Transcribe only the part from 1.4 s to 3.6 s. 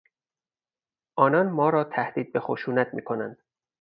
ما را تهدید به خشونت میکنند.